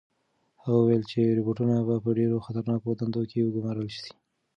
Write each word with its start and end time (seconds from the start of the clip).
هغه 0.61 0.77
وویل 0.79 1.03
چې 1.11 1.19
روبوټونه 1.37 1.75
به 1.87 1.95
په 2.03 2.09
ډېرو 2.19 2.43
خطرناکو 2.45 2.89
دندو 2.99 3.21
کې 3.29 3.39
وګمارل 3.45 3.89
شي. 3.97 4.09